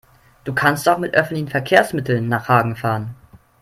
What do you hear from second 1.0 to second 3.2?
öffentlichen Verkehrsmitteln nach Hagen fahren